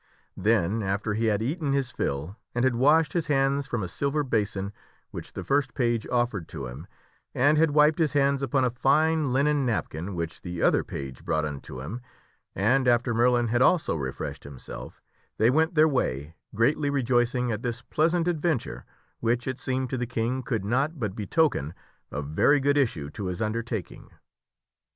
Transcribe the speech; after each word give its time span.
Then, 0.35 0.81
after 0.81 1.13
he 1.13 1.25
had 1.25 1.43
eaten 1.43 1.73
his 1.73 1.91
fill 1.91 2.35
and 2.55 2.63
had 2.63 2.73
washed 2.75 3.13
his 3.13 3.27
hands 3.27 3.67
from 3.67 3.83
a 3.83 3.87
silver 3.87 4.23
basin 4.23 4.73
which 5.11 5.33
the 5.33 5.43
first 5.43 5.75
page 5.75 6.07
offered 6.07 6.47
to 6.47 6.65
him, 6.65 6.87
and 7.35 7.55
had 7.59 7.69
wiped 7.69 7.99
his 7.99 8.13
hands 8.13 8.41
upon 8.41 8.65
a 8.65 8.71
fine 8.71 9.31
linen 9.31 9.63
napkin 9.63 10.15
which 10.15 10.41
the 10.41 10.59
other 10.59 10.83
page 10.83 11.23
brought 11.23 11.45
unto 11.45 11.81
him, 11.81 12.01
and 12.55 12.87
after 12.87 13.13
Merlin 13.13 13.49
had 13.49 13.61
also 13.61 13.95
refreshed 13.95 14.43
himself, 14.43 15.03
they 15.37 15.51
went 15.51 15.75
their 15.75 15.87
way, 15.87 16.33
greatly 16.55 16.89
rejoicing 16.89 17.51
at 17.51 17.61
this 17.61 17.83
pleasant 17.83 18.27
adventure, 18.27 18.85
which, 19.19 19.47
it 19.47 19.59
seemed 19.59 19.91
to 19.91 19.99
the 19.99 20.07
King, 20.07 20.41
could 20.41 20.65
not 20.65 20.97
but 20.99 21.15
betoken 21.15 21.75
a 22.09 22.23
very 22.23 22.59
good 22.59 22.75
issue 22.75 23.11
to 23.11 23.27
his 23.27 23.39
undertaking. 23.39 24.09